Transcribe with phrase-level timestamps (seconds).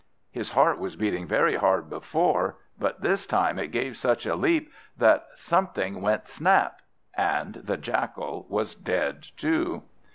[0.31, 4.71] His heart was beating very hard before, but this time it gave such a leap
[4.97, 6.81] that something went snap!
[7.15, 9.83] And the Jackal was dead too.